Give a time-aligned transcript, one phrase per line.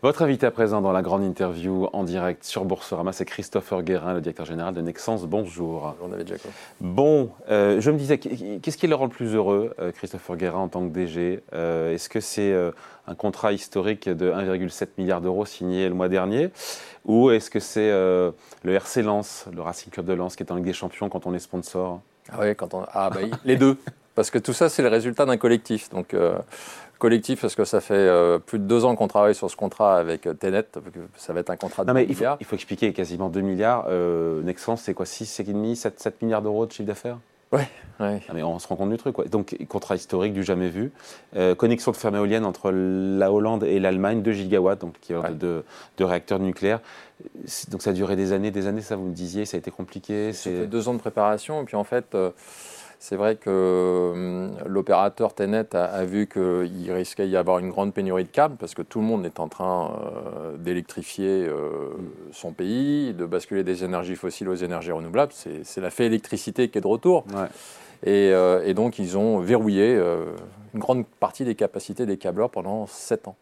[0.00, 4.14] Votre invité à présent dans la grande interview en direct sur Boursorama, c'est Christopher Guérin,
[4.14, 5.26] le directeur général de Nexence.
[5.26, 5.92] Bonjour.
[5.98, 6.52] Bonjour David Jacob.
[6.80, 10.60] Bon, euh, je me disais, qu'est-ce qui le rend le plus heureux, euh, Christopher Guérin,
[10.60, 12.54] en tant que DG euh, Est-ce que c'est
[13.08, 16.50] un contrat historique de 1,7 milliard d'euros signé le mois dernier?
[17.04, 20.54] Ou est-ce que c'est le RC Lens, le Racing Club de Lens, qui est en
[20.54, 22.00] Ligue des Champions quand on est sponsor?
[22.30, 22.84] Ah oui, quand on...
[22.92, 23.76] ah, bah, les deux.
[24.14, 25.90] Parce que tout ça, c'est le résultat d'un collectif.
[25.90, 26.14] Donc,
[26.98, 29.98] collectif parce que ça fait euh, plus de deux ans qu'on travaille sur ce contrat
[29.98, 30.66] avec euh, Tenet.
[31.16, 33.40] Ça va être un contrat de non, mais il faut, il faut, expliquer quasiment 2
[33.40, 33.86] milliards.
[33.88, 37.18] Euh, Nexence, c'est quoi 6, 6,5, 7, 7 milliards d'euros de chiffre d'affaires?
[37.50, 37.66] Ouais,
[37.98, 38.20] ouais.
[38.34, 39.14] mais on se rend compte du truc.
[39.14, 39.24] Quoi.
[39.24, 40.92] Donc, contrat historique du jamais vu.
[41.56, 45.32] connexion de ferme éolienne entre la Hollande et l'Allemagne, 2 gigawatts, donc qui ouais.
[45.32, 45.64] de,
[45.96, 46.80] de, réacteurs nucléaires.
[47.70, 49.70] Donc, ça a duré des années, des années, ça vous me disiez, ça a été
[49.70, 50.34] compliqué.
[50.34, 52.14] C'était deux ans de préparation, et puis en fait.
[53.00, 58.24] C'est vrai que hum, l'opérateur Tenet a, vu qu'il risquait d'y avoir une grande pénurie
[58.24, 61.90] de câbles parce que tout le monde est en train euh, d'électrifier euh,
[62.32, 65.32] son pays, de basculer des énergies fossiles aux énergies renouvelables.
[65.32, 67.24] C'est la fée électricité qui est de retour.
[68.04, 69.94] Et, euh, et, donc, ils ont verrouillé
[70.74, 73.36] une grande partie des capacités des câbleurs pendant 7 ans.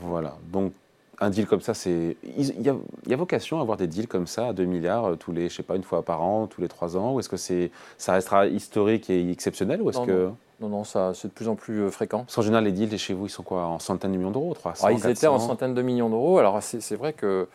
[0.00, 0.36] Voilà.
[0.52, 0.72] Donc,
[1.20, 2.16] un deal comme ça, c'est.
[2.36, 5.32] Il y, a, vocation à avoir des deals comme ça à 2 milliards euh, tous
[5.32, 7.36] les, je sais pas, une fois par an, tous les 3 ans Ou est-ce que
[7.36, 10.30] c'est, ça restera historique et exceptionnel ou est-ce non, que...
[10.60, 12.20] non, non, ça, c'est de plus en plus euh, fréquent.
[12.20, 14.54] Parce qu'en général, les deals chez vous, ils sont quoi En centaines de millions d'euros
[14.54, 16.38] 300, ah, Ils étaient en centaines de millions d'euros.
[16.38, 17.46] Alors, c'est vrai que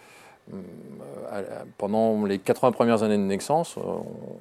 [1.78, 3.82] pendant les 80 premières années de Nexence, euh,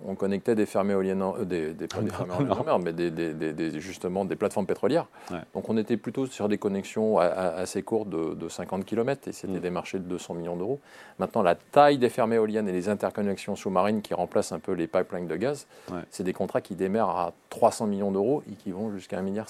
[0.06, 3.80] on connectait des fermes éoliennes, euh, des, des, pas des fermes éoliennes mais des, des,
[3.80, 5.06] justement des plateformes pétrolières.
[5.54, 9.60] Donc on était plutôt sur des connexions assez courtes de, 50 km et c'était mm.
[9.60, 10.80] des marchés de 200 millions d'euros.
[11.18, 14.86] Maintenant, la taille des fermes éoliennes et les interconnexions sous-marines qui remplacent un peu les
[14.86, 15.66] pipelines de gaz,
[16.10, 19.46] c'est des contrats qui démarrent à 300 millions d'euros et qui vont jusqu'à 1,5 milliard.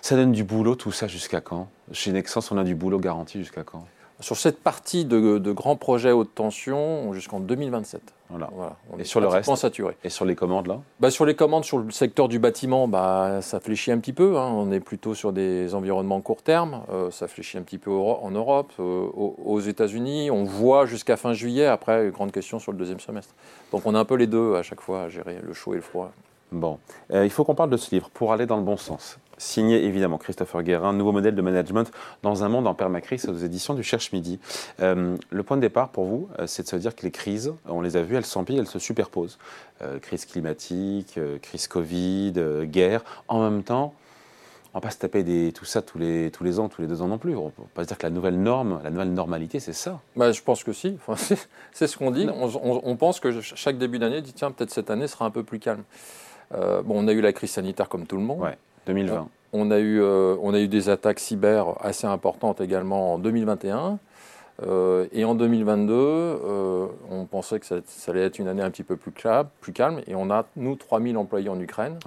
[0.00, 1.68] ça donne du boulot tout ça jusqu'à quand?
[1.92, 3.84] Chez Nexence, on a du boulot garanti jusqu'à quand?
[4.20, 8.00] Sur cette partie de, grands projets haute tension jusqu'en 2027.
[8.30, 8.50] Voilà.
[8.90, 9.96] On et sur le reste saturé.
[10.02, 13.40] Et sur les commandes là bah, Sur les commandes, sur le secteur du bâtiment, bah,
[13.42, 14.38] ça fléchit un petit peu.
[14.38, 14.50] Hein.
[14.52, 16.82] On est plutôt sur des environnements court terme.
[16.90, 20.30] Euh, ça fléchit un petit peu en Europe, euh, aux États-Unis.
[20.30, 21.66] On voit jusqu'à fin juillet.
[21.66, 23.34] Après, grande question sur le deuxième semestre.
[23.72, 25.76] Donc on a un peu les deux à chaque fois à gérer, le chaud et
[25.76, 26.12] le froid.
[26.52, 26.78] Bon,
[27.12, 29.84] euh, il faut qu'on parle de ce livre pour aller dans le bon sens signé
[29.84, 33.82] évidemment Christopher Guérin, nouveau modèle de management dans un monde en permacrise aux éditions du
[33.82, 34.40] Cherche Midi.
[34.80, 37.52] Euh, le point de départ pour vous, euh, c'est de se dire que les crises,
[37.66, 39.38] on les a vues, elles s'empilent, elles se superposent.
[39.82, 42.32] Euh, crise climatique, crise Covid,
[42.64, 43.04] guerre.
[43.28, 43.94] En même temps,
[44.72, 46.80] on ne va pas se taper des, tout ça tous les, tous les ans, tous
[46.80, 47.36] les deux ans non plus.
[47.36, 50.00] On ne peut pas se dire que la nouvelle norme, la nouvelle normalité, c'est ça.
[50.16, 50.98] Bah, je pense que si.
[51.72, 52.26] c'est ce qu'on dit.
[52.32, 55.44] On, on, pense que chaque début d'année, dit tiens, peut-être cette année sera un peu
[55.44, 55.84] plus calme.
[56.50, 58.42] bon, on a eu la crise sanitaire comme tout le monde.
[58.86, 59.28] 2020.
[59.56, 64.00] On a, eu, euh, on a eu des attaques cyber assez importantes également en 2021.
[64.66, 67.76] Euh, et en 2022, euh, on pensait que ça,
[68.08, 69.12] allait être une année un petit peu plus,
[69.60, 70.00] plus calme.
[70.08, 71.98] Et on a, nous, 3000 employés en Ukraine.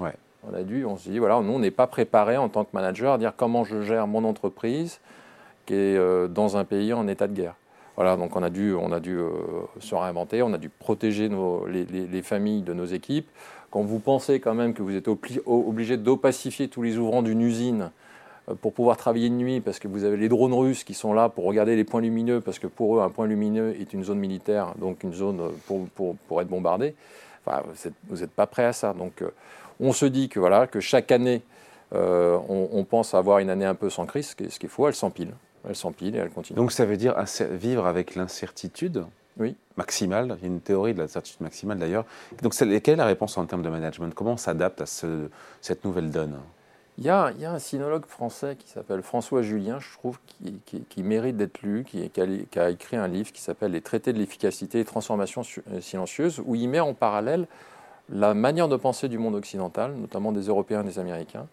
[0.50, 2.70] On a dû, on s'est dit, voilà, nous, on n'est pas préparé en tant que
[2.74, 5.00] manager à dire comment je gère mon entreprise
[5.66, 7.56] qui est dans un pays en état de guerre.
[7.98, 9.20] Voilà, donc on a dû, on a dû
[9.80, 13.28] se réinventer, on a dû protéger nos, les, les, familles de nos équipes
[13.70, 17.92] quand vous pensez quand même que vous êtes obligé d'opacifier tous les ouvrants d'une usine
[18.50, 21.14] euh, pour pouvoir travailler de nuit, parce que vous avez les drones russes qui sont
[21.14, 24.04] là pour regarder les points lumineux, parce que pour eux, un point lumineux est une
[24.04, 26.96] zone militaire, donc une zone euh, pour, pour, pour être bombardée.
[27.46, 27.64] Enfin,
[28.10, 28.94] vous n'êtes pas prêt à ça.
[28.94, 29.30] Donc, euh,
[29.80, 31.42] on se dit que, voilà, que chaque année,
[31.94, 35.34] on, pense avoir une année un peu sans crise, ce qui est, elle s'empile.
[35.70, 36.58] Elle s'empile et elle continue.
[36.58, 37.16] Donc, ça veut dire
[37.52, 39.06] vivre avec l'incertitude
[39.40, 39.56] oui.
[39.76, 40.36] maximale.
[40.40, 42.06] Il y a une théorie de la certitude maximale d'ailleurs.
[42.42, 44.14] Donc, quelle est la réponse en termes de management?
[44.14, 46.38] Comment on s'adapte à cette nouvelle donne?
[47.00, 50.18] Il y, a, il y, a, un sinologue français qui s'appelle François Julien, je trouve,
[50.26, 50.60] qui,
[50.90, 54.18] qui, mérite d'être lu, qui, qui, a, écrit un livre qui s'appelle Les traités de
[54.18, 57.46] l'efficacité et transformation euh, silencieuse, où il met en parallèle
[58.10, 61.46] la manière de penser du monde occidental, notamment des Européens et des Américains,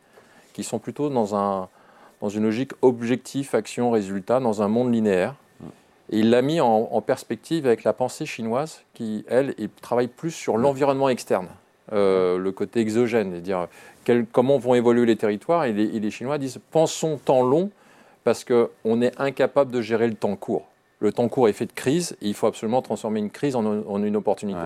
[0.55, 1.69] qui sont plutôt dans, un,
[2.23, 5.35] dans une logique objectif, action, résultat, dans un monde linéaire,
[6.15, 9.53] et il l'a mis en, perspective avec la pensée chinoise qui, elle,
[9.83, 11.49] travaille plus sur l'environnement externe,
[11.93, 13.67] euh, le côté exogène, c'est-à-dire
[14.31, 15.65] comment vont évoluer les territoires.
[15.65, 17.71] Et les, Chinois disent pensons temps long
[18.23, 20.69] parce qu'on est incapable de gérer le temps court.
[21.05, 24.03] Le temps court est fait de crise et il faut absolument transformer une crise en,
[24.03, 24.59] une opportunité.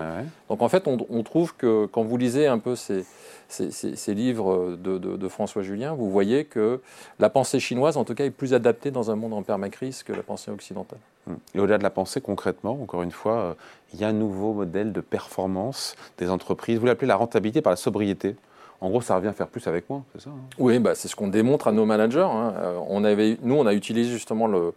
[0.47, 3.03] Donc en fait, on, trouve que quand vous lisez un peu ces,
[3.49, 6.79] ces, livres de, François Julien, vous voyez que
[7.19, 10.13] la pensée chinoise, en tout cas, est plus adaptée dans un monde en permacrise que
[10.13, 10.99] la pensée occidentale.
[11.27, 11.39] Hum.
[11.55, 13.53] Et au-delà de la pensée, concrètement, encore une fois, euh,
[13.93, 16.79] il y a un nouveau modèle de performance des entreprises.
[16.79, 18.37] Vous l'appelez la rentabilité par la sobriété.
[18.81, 20.39] En gros, ça revient à faire plus avec moins, c'est ça hein?
[20.57, 22.21] Oui, bah, c'est ce qu'on démontre à nos managers.
[22.21, 22.53] Hein.
[22.57, 24.73] Euh, on avait, nous, on a utilisé justement le,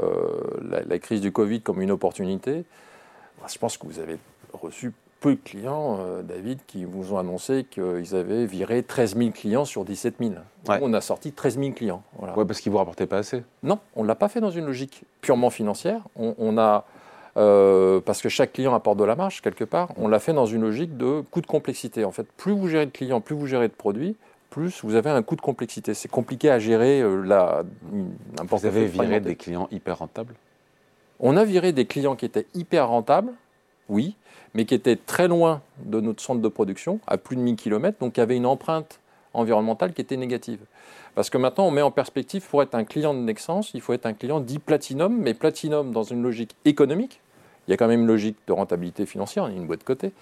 [0.00, 2.64] euh, la, crise du Covid comme une opportunité.
[3.46, 4.18] Je pense que vous avez
[4.52, 9.30] reçu peu de clients, euh, David, qui vous ont annoncé qu'ils avaient viré 13 000
[9.30, 10.34] clients sur 17 000.
[10.68, 12.02] On a sorti 13 000 clients.
[12.18, 12.36] Voilà.
[12.36, 13.42] Ouais, parce qu'ils ne vous rapportaient pas assez.
[13.62, 16.02] Non, on ne l'a pas fait dans une logique purement financière.
[16.16, 16.84] On, a,
[17.36, 20.46] euh, parce que chaque client apporte de la marge quelque part, on l'a fait dans
[20.46, 22.04] une logique de coût de complexité.
[22.04, 24.16] En fait, plus vous gérez de clients, plus vous gérez de produits,
[24.50, 25.94] plus vous avez un coût de complexité.
[25.94, 27.64] C'est compliqué à gérer euh, la,
[28.48, 30.34] Vous avez viré des clients hyper rentables?
[31.18, 33.32] On a viré des clients qui étaient hyper rentables,
[33.88, 34.16] oui,
[34.54, 37.98] mais qui étaient très loin de notre centre de production, à plus de 1000 km,
[37.98, 39.00] donc qui avaient une empreinte
[39.32, 40.60] environnementale qui était négative.
[41.14, 43.92] Parce que maintenant, on met en perspective, pour être un client de Nexens, il faut
[43.92, 47.20] être un client dit platinum, mais platinum dans une logique économique.
[47.66, 49.84] Il y a quand même une logique de rentabilité financière, on a une boîte de
[49.84, 50.12] côté.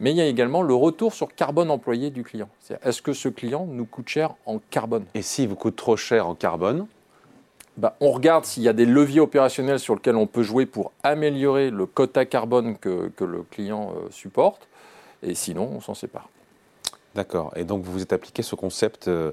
[0.00, 2.48] Mais il y a également le retour sur carbone employé du client.
[2.82, 5.04] Est-ce que ce client nous coûte cher en carbone?
[5.14, 6.86] Et s'il vous coûte trop cher en carbone?
[7.76, 10.92] Bah, on regarde s'il y a des leviers opérationnels sur lesquels on peut jouer pour
[11.02, 14.68] améliorer le quota carbone que, le client euh, supporte,
[15.22, 16.28] et sinon on s'en sépare.
[17.16, 17.52] D'accord.
[17.56, 19.32] Et donc vous vous êtes appliqué ce concept euh,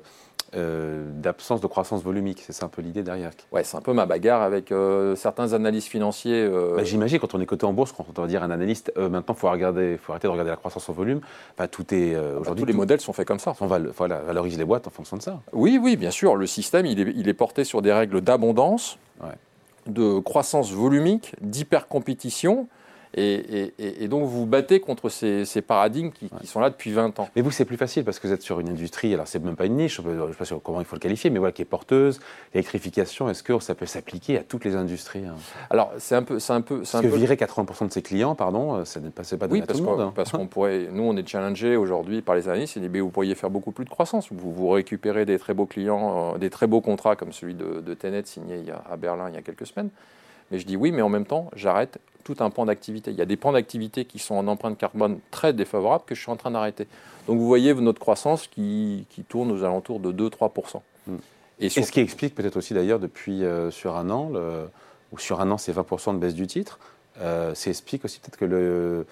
[0.53, 2.43] euh, d'absence de croissance volumique.
[2.45, 5.53] C'est ça un peu l'idée derrière Ouais, c'est un peu ma bagarre avec euh, certains
[5.53, 6.43] analystes financiers.
[6.43, 6.75] Euh.
[6.75, 9.33] Bah, j'imagine quand on est coté en bourse, quand on va dire un analyste, maintenant
[9.33, 11.21] il faut, regarder, faut arrêter de regarder la croissance en volume.
[11.57, 12.63] Bah, tout est ah bah, aujourd'hui.
[12.63, 13.53] tous les modèles sont faits comme ça.
[13.61, 15.39] On va, voilà, valorise les boîtes en fonction de ça.
[15.53, 16.35] Oui, oui, bien sûr.
[16.35, 18.97] Le système, il est, il est porté sur des règles d'abondance,
[19.87, 22.67] de croissance volumique, d'hypercompétition.
[23.13, 27.29] Et, donc vous vous battez contre ces, paradigmes qui, sont là depuis 20 ans.
[27.35, 29.55] Mais vous, c'est plus facile parce que vous êtes sur une industrie, alors c'est même
[29.55, 31.61] pas une niche, je ne sais pas comment il faut le qualifier, mais voilà, qui
[31.61, 32.19] est porteuse.
[32.53, 35.35] L'électrification, est-ce que ça peut s'appliquer à toutes les industries hein?
[35.69, 36.39] Alors c'est un peu.
[36.49, 39.47] Un peu parce que virer 80% de ses clients, pardon, euh, ça ne passait pas
[39.47, 40.01] de oui, parce tout le monde.
[40.01, 40.13] Hein.
[40.13, 40.87] parce qu'on pourrait.
[40.91, 43.89] Nous, on est challengé aujourd'hui par les analystes, et vous pourriez faire beaucoup plus de
[43.89, 44.27] croissance.
[44.31, 47.81] Vous, vous récupérez des très beaux clients, euh, des très beaux contrats comme celui de,
[47.81, 49.89] de Tenet signé à Berlin il y a quelques semaines.
[50.51, 53.11] Mais je dis oui, mais en même temps, j'arrête tout un pan d'activité.
[53.11, 56.21] Il y a des pans d'activité qui sont en empreinte carbone très défavorables que je
[56.21, 56.87] suis en train d'arrêter.
[57.27, 60.81] Donc vous voyez notre croissance qui, qui tourne aux alentours de 2-3%.
[61.07, 61.15] Hmm.
[61.59, 64.31] Et, ce qui explique peut-être aussi d'ailleurs depuis euh, sur un an,
[65.11, 66.79] ou sur un an c'est 20% de baisse du titre,
[67.19, 69.05] euh, ça explique aussi peut-être que le,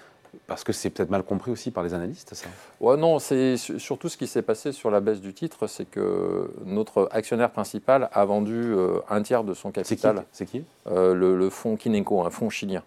[0.46, 2.46] parce que c'est peut-être mal compris aussi par les analystes, ça
[2.80, 6.50] ouais, Non, c'est surtout ce qui s'est passé sur la baisse du titre, c'est que
[6.64, 10.24] notre actionnaire principal a vendu euh, un tiers de son capital.
[10.32, 12.82] C'est qui, euh, le, fonds Kineko, un fonds chilien,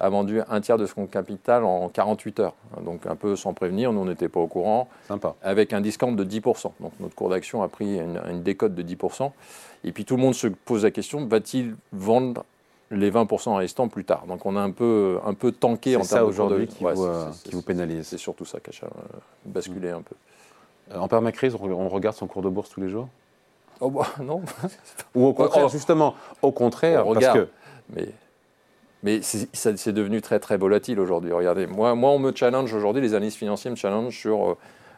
[0.00, 2.54] a vendu un tiers de son capital en 48 heures.
[2.82, 4.88] Donc un peu sans prévenir, nous on n'était pas au courant.
[5.08, 5.34] Sympa.
[5.42, 6.72] Avec un discount de 10%.
[6.80, 9.30] Donc notre cours d'action a pris une, une décote de 10%.
[9.84, 12.44] Et puis tout le monde se pose la question, va-t-il vendre
[12.90, 14.26] les 20% restants plus tard.
[14.26, 17.08] Donc on a un peu, un peu tanké en termes aujourd'hui qui, vous,
[17.44, 18.06] qui vous pénalise.
[18.06, 20.14] C'est surtout ça qui a euh, basculé un peu.
[20.92, 23.08] Euh, en permacrise, on regarde son cours de bourse tous les jours?
[23.80, 24.42] Oh bah, non.
[25.14, 25.70] Ou au contraire, oh.
[25.70, 27.48] justement, au contraire, on parce que...
[27.94, 28.08] Mais,
[29.02, 31.32] mais c'est devenu très très volatile aujourd'hui.
[31.32, 34.56] Regardez, moi, moi on me challenge aujourd'hui, les analystes financiers me challenge sur euh,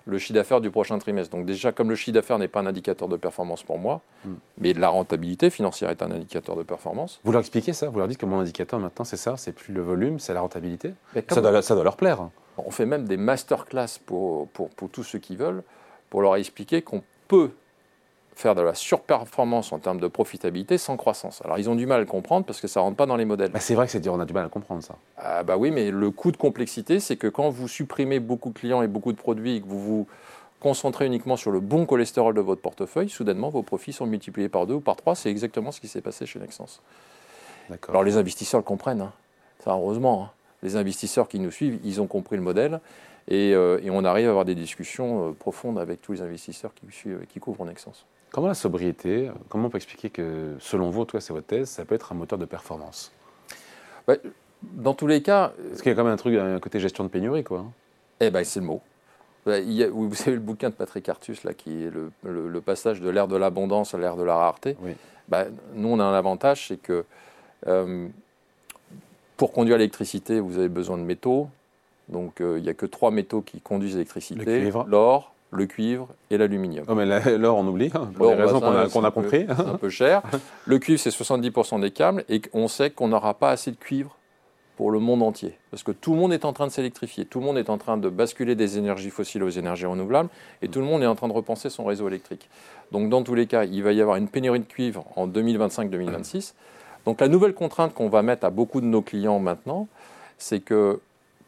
[0.08, 1.36] le chiffre d'affaires du prochain trimestre.
[1.36, 4.34] Donc déjà, comme le chiffre d'affaires n'est pas un indicateur de performance pour moi, hmm.
[4.58, 7.20] mais la rentabilité financière est un indicateur de performance.
[7.24, 9.74] Vous leur expliquez ça Vous leur dites que mon indicateur maintenant, c'est ça C'est plus
[9.74, 10.94] le volume, c'est la rentabilité
[11.28, 12.30] ça doit, ça doit, leur plaire.
[12.56, 15.62] On fait même des masterclass pour, pour, pour tous ceux qui veulent,
[16.08, 17.50] pour leur expliquer qu'on peut
[18.38, 21.42] faire de la surperformance en termes de profitabilité sans croissance.
[21.44, 23.16] Alors ils ont du mal à le comprendre parce que ça ne rentre pas dans
[23.16, 23.50] les modèles.
[23.50, 24.94] Bah, c'est vrai que c'est dur, on a du mal à comprendre ça.
[25.16, 28.58] Ah bah oui, mais le coût de complexité, c'est que quand vous supprimez beaucoup de
[28.58, 30.06] clients et beaucoup de produits et que vous vous
[30.60, 34.66] concentrez uniquement sur le bon cholestérol de votre portefeuille, soudainement vos profits sont multipliés par
[34.66, 35.16] deux ou par trois.
[35.16, 36.80] C'est exactement ce qui s'est passé chez Nexens.
[37.88, 39.12] Alors les investisseurs le comprennent, hein.
[39.64, 40.24] ça heureusement.
[40.24, 40.30] Hein.
[40.62, 42.80] Les investisseurs qui nous suivent, ils ont compris le modèle
[43.26, 47.40] et, euh, on arrive à avoir des discussions euh, profondes avec tous les investisseurs qui
[47.40, 48.06] couvrent Nexens.
[48.30, 51.84] Comment la sobriété, comment on peut expliquer que, selon vous, toi, c'est votre thèse, ça
[51.84, 53.12] peut être un moteur de performance?
[54.06, 54.14] Bah,
[54.62, 55.52] Dans tous les cas.
[55.68, 57.64] Parce qu'il y a quand même un truc, un côté gestion de pénurie, quoi.
[58.20, 58.82] Eh bien, c'est le mot.
[59.46, 62.60] Bah, il y a, vous savez le bouquin de Patrick Artus, là, qui est le,
[62.60, 64.76] passage de l'ère de l'abondance à l'ère de la rareté.
[64.82, 64.92] Oui.
[65.28, 67.04] Bah, nous, on a un avantage, c'est que
[67.66, 68.08] euh,
[69.36, 71.48] pour conduire l'électricité, vous avez besoin de métaux.
[72.08, 76.38] Donc, euh, il n'y a que trois métaux qui conduisent l'électricité l'or, le cuivre et
[76.38, 76.84] l'aluminium.
[76.88, 77.06] Oh, mais
[77.38, 79.46] l'or, on oublie, hein, pour les raisons qu'on a, compris.
[79.46, 80.22] C'est un peu cher.
[80.66, 84.16] Le cuivre, c'est 70% des câbles, et on sait qu'on n'aura pas assez de cuivre
[84.76, 85.58] pour le monde entier.
[85.70, 87.78] Parce que tout le monde est en train de s'électrifier, tout le monde est en
[87.78, 90.28] train de basculer des énergies fossiles aux énergies renouvelables,
[90.62, 92.48] et tout le monde est en train de repenser son réseau électrique.
[92.92, 96.54] Donc dans tous les cas, il va y avoir une pénurie de cuivre en 2025-2026.
[97.06, 99.88] Donc la nouvelle contrainte qu'on va mettre à beaucoup de nos clients maintenant,
[100.36, 101.00] c'est que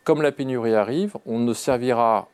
[0.04, 2.28] comme la pénurie arrive, on ne servira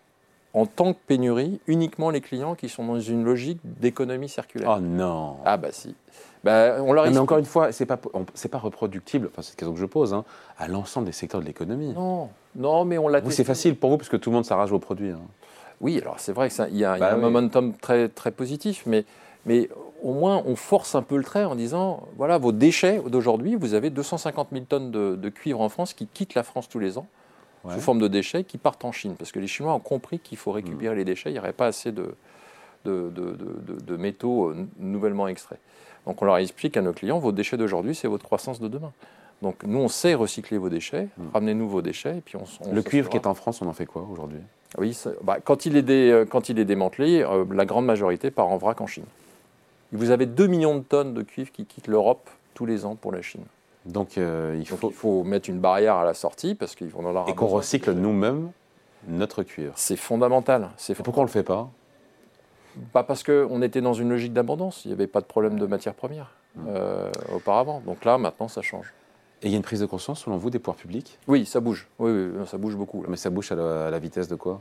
[0.56, 4.76] en tant que pénurie uniquement les clients qui sont dans une logique d'économie circulaire.
[4.78, 5.94] Oh non Ah bah si.
[6.42, 8.00] Bah, on leur mais encore une fois, c'est pas
[8.32, 9.28] c'est pas reproductible.
[9.30, 10.24] Enfin, c'est une question que je pose hein,
[10.58, 11.92] à l'ensemble des secteurs de l'économie.
[11.92, 13.20] Non, non, mais on l'a.
[13.30, 15.10] C'est facile pour vous parce que tout le monde s'arrache vos produits.
[15.10, 15.20] Hein.
[15.82, 18.84] Oui, alors c'est vrai qu'il y a, y a bah un momentum très très positif,
[18.86, 19.04] mais
[19.44, 19.68] mais
[20.02, 23.74] au moins on force un peu le trait en disant voilà vos déchets d'aujourd'hui, vous
[23.74, 27.06] avez 250 000 tonnes de, cuivre en France qui quittent la France tous les ans
[27.72, 30.38] sous forme de déchets qui partent en Chine parce que les Chinois ont compris qu'il
[30.38, 30.98] faut récupérer hmm.
[30.98, 32.14] les déchets, il n'y aurait pas assez de
[32.84, 35.58] de, de, métaux euh, nouvellement extraits.
[36.06, 38.92] Donc on leur explique à nos clients, vos déchets d'aujourd'hui, c'est votre croissance de demain.
[39.42, 41.28] Donc nous, on sait recycler vos déchets, hmm.
[41.34, 43.86] ramenez-nous vos déchets, et puis on, Le cuivre qui est en France, on en fait
[43.86, 44.38] quoi aujourd'hui?
[44.78, 48.48] Oui, bah, quand, il est euh, quand il est démantelé, euh, la grande majorité part
[48.48, 49.06] en vrac en Chine.
[49.92, 53.12] Vous avez 2 millions de tonnes de cuivre qui quittent l'Europe tous les ans pour
[53.12, 53.44] la Chine.
[53.86, 54.90] Donc, euh, il, faut...
[54.90, 55.24] il, faut...
[55.24, 58.50] mettre une barrière à la sortie parce qu'ils vont dans la Et qu'on recycle nous-mêmes
[59.08, 59.72] notre cuivre.
[59.76, 60.70] C'est fondamental.
[61.04, 61.70] Pourquoi on ne le fait pas?
[62.92, 65.66] Pas parce qu'on était dans une logique d'abondance, il n'y avait pas de problème de
[65.66, 66.64] matières premières hmm.
[66.68, 67.80] euh, auparavant.
[67.86, 68.92] Donc là, maintenant, ça change.
[69.42, 71.18] Et il y a une prise de conscience, selon vous, des pouvoirs publics?
[71.28, 71.88] Oui, ça bouge.
[71.98, 73.04] Oui, ça bouge beaucoup.
[73.08, 73.54] Mais ça bouge à
[73.90, 74.60] la, vitesse de quoi?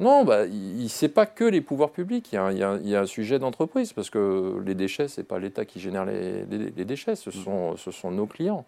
[0.00, 2.28] Non, bah, il n'est pas que les pouvoirs publics.
[2.32, 5.80] Il y a, un sujet d'entreprise, parce que les déchets, ce n'est pas l'État qui
[5.80, 6.44] génère les,
[6.84, 8.64] déchets, ce sont, ce sont nos clients.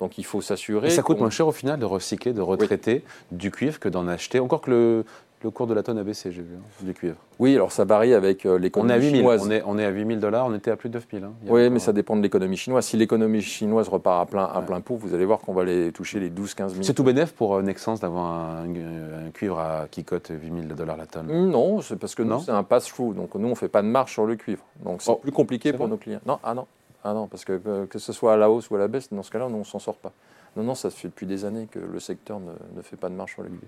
[0.00, 0.90] Donc il faut s'assurer.
[0.90, 3.02] ça coûte moins cher au final de recycler, de retraiter
[3.32, 4.40] du cuivre que d'en acheter.
[4.40, 5.04] Encore que le,
[5.42, 7.16] le cours de la tonne a baissé, j'ai vu, hein, du cuivre.
[7.38, 9.42] Oui, alors ça varie avec euh, l'économie chinoise.
[9.46, 11.24] On est, on est à 8000 dollars, on était à plus de 9000.
[11.24, 12.86] Hein, oui, mais ça dépend de l'économie chinoise.
[12.86, 15.92] Si l'économie chinoise repart à plein, à plein pot, vous allez voir qu'on va aller
[15.92, 16.82] toucher les 12-15 000.
[16.82, 18.66] C'est tout bénéf pour euh, Nexens d'avoir un,
[19.34, 22.62] cuivre à, qui cote 8000 dollars la tonne Non, c'est parce que nous, c'est un
[22.62, 23.14] pass-through.
[23.14, 24.64] Donc nous, on ne fait pas de marge sur le cuivre.
[24.84, 26.20] Donc c'est oh, plus compliqué pour nos clients.
[26.24, 26.66] Non, ah non,
[27.04, 29.12] ah non, parce que euh, que ce soit à la hausse ou à la baisse,
[29.12, 30.12] dans ce cas-là, on ne s'en sort pas.
[30.56, 33.14] Non, non, ça fait depuis des années que le secteur ne, ne fait pas de
[33.14, 33.66] marge sur le cuivre.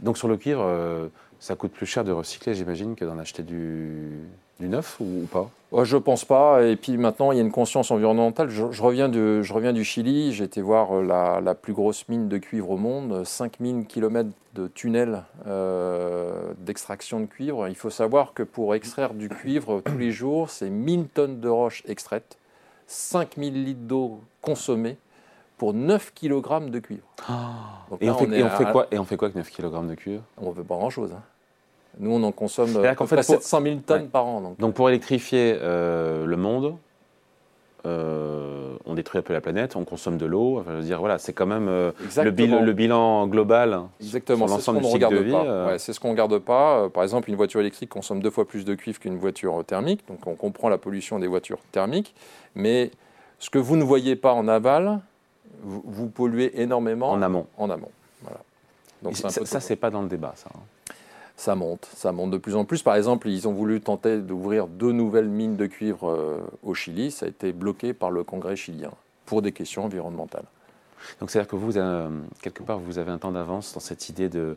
[0.00, 3.42] Donc sur le cuivre, euh, ça coûte plus cher de recycler, j'imagine, que d'en acheter
[3.42, 4.10] du,
[4.60, 5.50] neuf ou, pas?
[5.72, 6.64] Je Je pense pas.
[6.64, 8.48] Et puis maintenant, il y a une conscience environnementale.
[8.50, 10.32] Je, reviens, de, je reviens, du Chili.
[10.32, 14.68] J'ai été voir euh, la, plus grosse mine de cuivre au monde, 5000 km de
[14.68, 17.68] tunnels euh, d'extraction de cuivre.
[17.68, 21.48] Il faut savoir que pour extraire du cuivre tous les jours, c'est 1000 tonnes de
[21.48, 22.38] roches extraites,
[22.86, 24.96] 5000 litres d'eau consommée
[25.56, 27.06] pour 9 kg de cuivre.
[27.28, 27.54] Ah.
[28.00, 30.22] et, on fait, quoi, et on fait quoi avec 9 kg de cuivre?
[30.36, 31.12] On ne veut pas grand-chose.
[31.12, 31.22] Hein.
[31.98, 34.54] Nous, on en consomme à peu 700 000 tonnes par an.
[34.58, 36.74] Donc, pour électrifier euh, le monde,
[37.86, 40.58] euh, on détruit un peu la planète, on consomme de l'eau.
[40.58, 44.60] Enfin, je veux dire, voilà, c'est quand même euh, le, le, bilan global Exactement, du
[44.60, 45.34] cycle de vie.
[45.78, 46.90] c'est ce qu'on ne regarde pas.
[46.90, 50.06] par exemple, une voiture électrique consomme deux fois plus de cuivre qu'une voiture thermique.
[50.08, 52.14] Donc on comprend la pollution des voitures thermiques.
[52.54, 52.90] Mais
[53.38, 55.00] ce que vous ne voyez pas en aval,
[55.62, 57.46] vous, polluez énormément en amont.
[57.56, 57.90] En amont.
[59.02, 60.50] Donc ça, ça c'est pas dans le débat, ça.
[60.54, 60.60] Hein.
[61.36, 62.82] Ça monte, ça monte de plus en plus.
[62.82, 67.10] Par exemple, ils ont voulu tenter d'ouvrir deux nouvelles mines de cuivre euh, au Chili.
[67.10, 68.90] Ça a été bloqué par le Congrès chilien
[69.26, 70.46] pour des questions environnementales.
[71.20, 72.08] Donc c'est-à-dire que vous, euh,
[72.40, 74.56] quelque part, vous avez un temps d'avance dans cette idée de,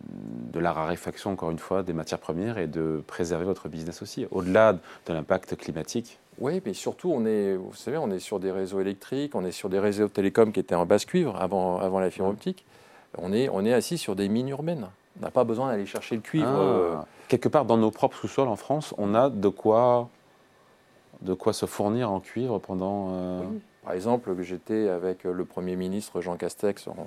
[0.00, 4.26] de la raréfaction, encore une fois, des matières premières et de préserver votre business aussi,
[4.30, 8.52] au-delà de l'impact climatique oui, mais surtout, on est, vous savez, on est sur des
[8.52, 11.98] réseaux électriques, on est sur des réseaux télécoms qui étaient en basse cuivre avant, avant
[11.98, 12.64] la fibre optique.
[13.16, 14.88] On est, on est assis sur des mines urbaines.
[15.18, 16.46] On n'a pas besoin d'aller chercher le cuivre.
[16.48, 16.60] Ah.
[16.60, 16.96] Euh.
[17.26, 20.08] Quelque part, dans nos propres sous-sols en France, on a de quoi,
[21.22, 23.08] de quoi se fournir en cuivre pendant.
[23.10, 23.42] Euh,
[23.88, 27.06] par exemple, j'étais avec le Premier ministre Jean Castex en,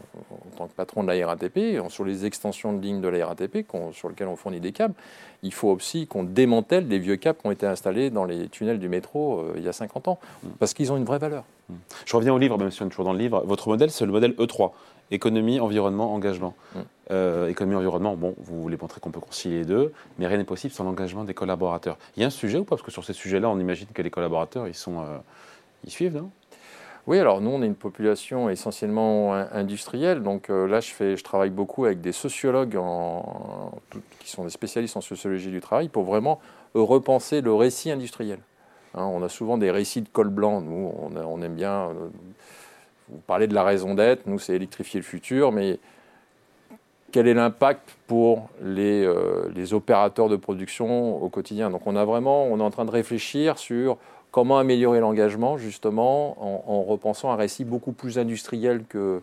[0.58, 4.10] tant que patron de la RATP, sur les extensions de lignes de la RATP sur
[4.10, 4.96] lesquelles on fournit des câbles.
[5.44, 8.80] Il faut aussi qu'on démantèle les vieux câbles qui ont été installés dans les tunnels
[8.80, 10.48] du métro euh, il y a 50 ans, mm.
[10.58, 11.44] parce qu'ils ont une vraie valeur.
[11.70, 11.76] Mm.
[12.04, 13.44] Je reviens au livre, même si on est toujours dans le livre.
[13.46, 14.72] Votre modèle, c'est le modèle E3,
[15.12, 16.56] économie, environnement, engagement.
[16.74, 16.80] Mm.
[17.12, 20.46] Euh, économie, environnement, bon, vous voulez montrer qu'on peut concilier les deux, mais rien n'est
[20.46, 22.00] possible sans l'engagement des collaborateurs.
[22.18, 22.70] Il y a un sujet ou pas?
[22.70, 25.20] Parce que sur ces sujets-là, on imagine que les collaborateurs, ils, sont, euh,
[25.84, 26.32] ils suivent, non?
[27.08, 30.22] Oui, alors nous, on est une population essentiellement industrielle.
[30.22, 32.77] Donc euh, là, je, fais, travaille beaucoup avec des sociologues
[34.20, 36.39] qui sont des spécialistes en sociologie du travail pour vraiment
[36.75, 38.39] repenser le récit industriel.
[38.93, 40.62] Hein, on a souvent des récits de col blanc.
[40.62, 41.89] Nous, on, aime bien.
[41.89, 42.10] Euh,
[43.10, 44.27] vous parlez de la raison d'être.
[44.27, 45.51] Nous, c'est électrifier le futur.
[45.51, 45.79] Mais
[47.12, 51.70] quel est l'impact pour les, euh, opérateurs de production au quotidien?
[51.72, 53.98] Donc on a vraiment, on est en train de réfléchir sur
[54.32, 59.22] Comment améliorer l'engagement, justement, en, repensant un récit beaucoup plus industriel que,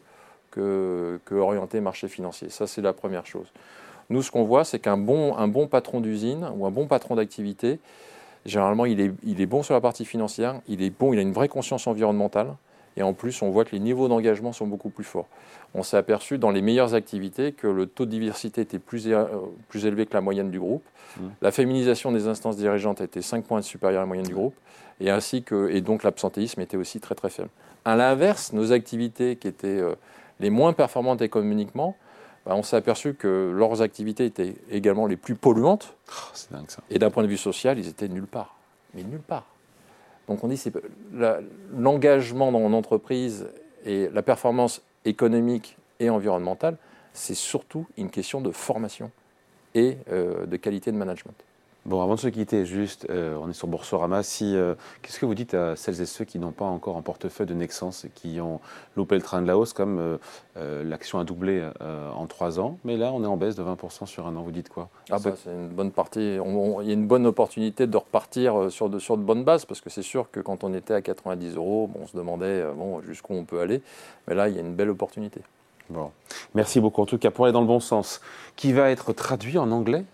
[0.50, 3.47] que, orienté marché financier Ça, c'est la première chose.
[4.11, 7.17] Nous, ce qu'on voit, c'est qu'un bon, un bon patron d'usine ou un bon patron
[7.17, 7.79] d'activité,
[8.45, 11.23] généralement, il est, il est bon sur la partie financière, il est bon, il a
[11.23, 12.55] une vraie conscience environnementale,
[12.99, 15.28] Et en plus, on voit que les niveaux d'engagement sont beaucoup plus forts.
[15.73, 19.09] On s'est aperçu dans les meilleures activités que le taux de diversité était plus,
[19.69, 20.83] plus élevé que la moyenne du groupe.
[21.17, 21.26] Mmh.
[21.40, 24.55] La féminisation des instances dirigeantes était 5 points supérieure à la moyenne du groupe.
[25.00, 27.50] Et, ainsi que, et donc l'absentéisme était aussi très très faible.
[27.85, 29.81] À l'inverse, nos activités qui étaient
[30.40, 31.97] les moins performantes économiquement,
[32.45, 35.95] bah, on s'est aperçu que leurs activités étaient également les plus polluantes.
[36.11, 36.57] Oh,
[36.90, 38.57] et d'un point de vue social, ils étaient nulle part.
[38.95, 39.47] Mais nulle part.
[40.28, 40.78] Donc on dit que
[41.76, 43.49] l'engagement dans l'entreprise
[43.85, 46.76] et la performance économique et environnementale,
[47.12, 49.11] c'est surtout une question de formation
[49.75, 51.35] et euh, de qualité de management.
[51.88, 54.23] Bon, avant de se quitter, juste, euh, on est sur Boursorama.
[54.23, 57.00] Si, euh, qu'est-ce que vous dites à celles et ceux qui n'ont pas encore en
[57.00, 58.61] portefeuille de Nexens et qui ont
[58.95, 59.99] loupé le train de la hausse, comme
[60.59, 64.04] euh, l'action a doublé en trois ans, mais là, on est en baisse de 20%
[64.04, 64.42] sur un an.
[64.42, 64.90] Vous dites quoi?
[65.09, 66.21] Ah bah, C'est une bonne partie.
[66.21, 69.80] il y a une bonne opportunité de repartir sur de, sur de bonnes bases, parce
[69.80, 73.33] que c'est sûr que quand on était à 90 euros, on se demandait bon, jusqu'où
[73.33, 73.80] on peut aller.
[74.26, 75.40] Mais là, il y a une belle opportunité.
[75.88, 76.11] Bon.
[76.54, 77.00] Merci beaucoup.
[77.00, 78.21] En tout cas, pour aller dans le bon sens,
[78.57, 80.04] qui va être traduit en anglais?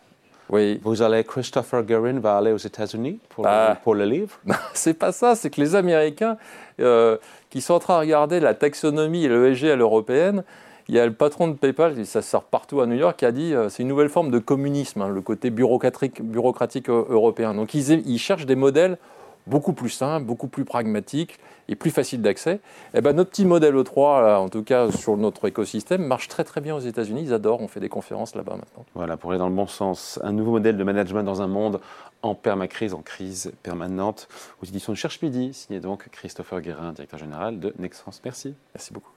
[0.51, 0.81] Oui.
[0.83, 3.77] Vous allez, Christopher Guerin va aller aux États-Unis pour, ah.
[3.83, 4.39] pour, le livre?
[4.75, 6.37] C'est pas ça, c'est que les Américains
[6.81, 7.17] euh,
[7.51, 10.45] qui sont en train de regarder la taxonomie et l'ESG à l'européenne,
[10.89, 13.33] il y a le patron de PayPal, ça sort partout à New York, qui a
[13.33, 17.55] dit euh, c'est une nouvelle forme de communisme, hein, le côté bureaucratique, bureaucratique euh, européen.
[17.55, 18.99] Donc ils, ils cherchent des modèles
[19.47, 22.55] beaucoup plus simple, beaucoup plus pragmatique et plus facile d'accès.
[22.55, 26.45] Et eh ben, notre petit modèle E3, en tout cas sur notre écosystème, marche très
[26.45, 27.23] très bien aux États-Unis.
[27.25, 28.85] Ils adorent, on fait des conférences là-bas maintenant.
[28.95, 31.81] Voilà, pour aller dans le bon sens, un nouveau modèle de management dans un monde
[32.23, 34.29] en permacrise, en crise permanente,
[34.63, 38.23] aux éditions de Cherche Midi, signé donc Christopher Guérin, directeur général de Nexence.
[38.25, 38.55] Merci.
[38.75, 39.14] Merci beaucoup.